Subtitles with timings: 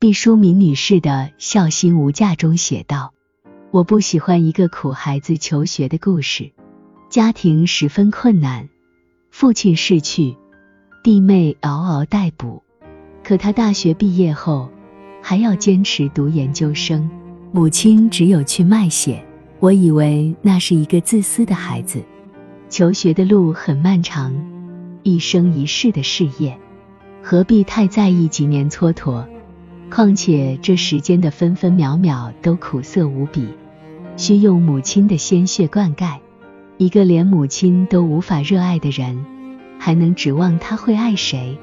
[0.00, 3.12] 毕淑敏女士的《孝心无价》中写道
[3.70, 6.52] ：“我不喜欢一个苦孩子求学的故事。
[7.10, 8.66] 家庭十分困难，
[9.30, 10.38] 父亲逝去，
[11.04, 12.62] 弟妹嗷嗷待哺。
[13.22, 14.70] 可他大学毕业后
[15.20, 17.10] 还要坚持读研究生，
[17.52, 19.22] 母亲只有去卖血。
[19.58, 22.02] 我以为那是一个自私的孩子。
[22.70, 24.34] 求学的路很漫长，
[25.02, 26.58] 一生一世的事业，
[27.22, 29.26] 何必太在意几年蹉跎？
[29.90, 33.48] 况且这时间的分分秒秒都苦涩无比，
[34.16, 36.18] 需用母亲的鲜血灌溉。
[36.78, 39.24] 一个连母亲都无法热爱的人，
[39.78, 41.58] 还能指望他会爱谁？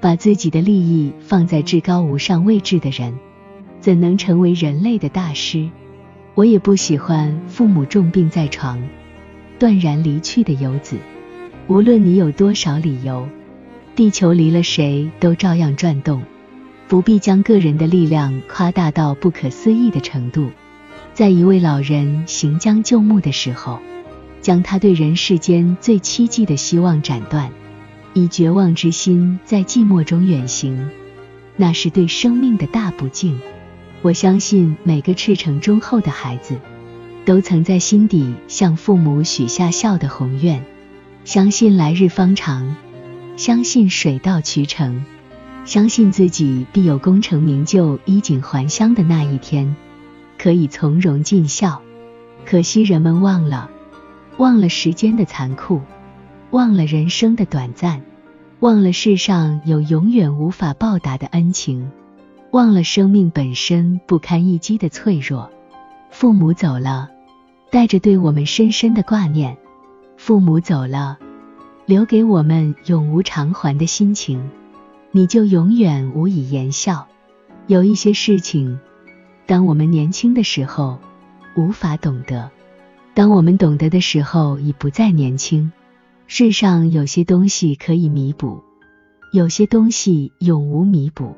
[0.00, 3.14] 把自己的利益放在至高无上位置的人，
[3.80, 5.70] 怎能成为人类的大师？
[6.34, 8.82] 我也不喜欢父母重病在床，
[9.58, 10.96] 断然离去的游子。
[11.68, 13.26] 无论你有多少理由，
[13.96, 16.22] 地球离了谁都照样转动。
[16.92, 20.50] 不必将个人的力量夸大到不可思议的程度。
[21.14, 23.78] 在一位老人行将就木的时候，
[24.42, 27.50] 将他对人世间最凄寂的希望斩断。
[28.12, 30.90] 以绝望之心在寂寞中远行，
[31.56, 33.40] 那是对生命的大不敬。
[34.02, 36.58] 我相信每个赤诚忠厚的孩子，
[37.24, 40.62] 都曾在心底向父母许下孝的宏愿，
[41.24, 42.76] 相信来日方长，
[43.38, 45.06] 相信水到渠成，
[45.64, 49.76] 相信自己必有功成名就、衣锦还乡的那一天，
[50.36, 51.80] 可以从容尽孝。
[52.44, 53.70] 可惜人们忘了，
[54.38, 55.80] 忘了时间的残酷。
[56.50, 58.02] 忘了人生的短暂，
[58.60, 61.90] 忘了世上有永远无法报答的恩情，
[62.50, 65.50] 忘了生命本身不堪一击的脆弱。
[66.10, 67.08] 父母走了，
[67.70, 69.54] 带着对我们深深的挂念；
[70.18, 71.16] 父母走了，
[71.86, 74.50] 留给我们永无偿还的心情。
[75.14, 77.06] 你就永远无以言笑。
[77.66, 78.80] 有一些事情，
[79.46, 80.98] 当我们年轻的时候
[81.54, 82.50] 无法懂得，
[83.14, 85.70] 当我们懂得的时候已不再年轻。
[86.26, 88.62] 世上有些东西可以弥补，
[89.34, 91.36] 有些东西永无弥补。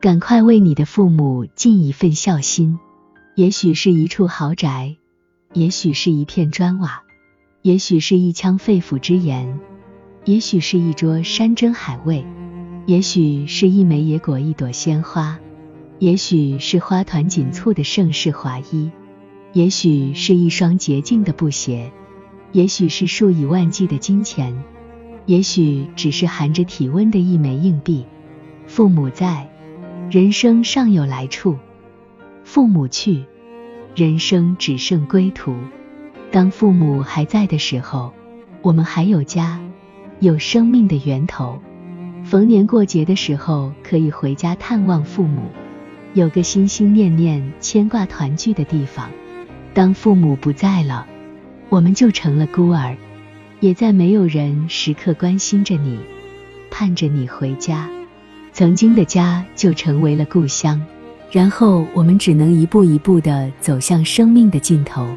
[0.00, 2.78] 赶快为你的父母尽一份孝心。
[3.34, 4.96] 也许是一处豪宅，
[5.54, 7.02] 也许是一片砖瓦，
[7.62, 9.58] 也许是一腔肺腑之言，
[10.24, 12.24] 也许是一桌山珍海味，
[12.88, 15.38] 也许是一枚野果、一朵鲜花，
[15.98, 18.90] 也许是花团锦簇的盛世华衣，
[19.52, 21.92] 也许是一双洁净的布鞋。
[22.52, 24.64] 也许是数以万计的金钱，
[25.26, 28.06] 也许只是含着体温的一枚硬币。
[28.66, 29.46] 父母在，
[30.10, 31.56] 人生尚有来处；
[32.42, 33.22] 父母去，
[33.94, 35.54] 人生只剩归途。
[36.30, 38.14] 当父母还在的时候，
[38.62, 39.60] 我们还有家，
[40.20, 41.60] 有生命的源头。
[42.28, 45.44] 逢年过节的时候，可以回家探望父母，
[46.12, 49.08] 有个心心念念、牵挂团聚的地方。
[49.72, 51.06] 当父母不在了，
[51.70, 52.94] 我们就成了孤儿，
[53.60, 55.98] 也再没有人时刻关心着你，
[56.70, 57.88] 盼着你回家。
[58.52, 60.78] 曾经的家就成为了故乡，
[61.32, 65.08] 然后我们只能一步一步的走向生命的尽头。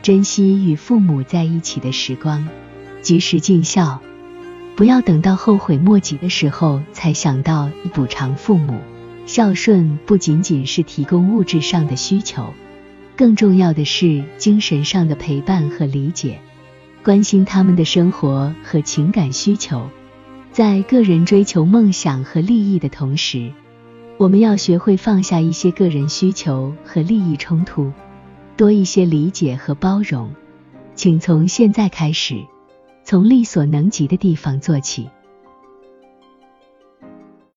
[0.00, 2.48] 珍惜与父母在一起的时光，
[3.02, 4.00] 及时尽孝，
[4.80, 8.80] 不要等到后悔莫及的时候才想到补偿父母。
[9.26, 12.54] 孝顺不仅仅是提供物质上的需求。
[13.14, 16.40] 更重要的是精神上的陪伴和理解，
[17.04, 19.86] 关心他们的生活和情感需求。
[20.50, 23.52] 在个人追求梦想和利益的同时，
[24.16, 27.92] 我们要学会放下一些个人需求和利益冲突，
[28.56, 30.30] 多一些理解和包容。
[30.94, 32.46] 请从现在开始，
[33.10, 35.10] 从力所能及的地方做起。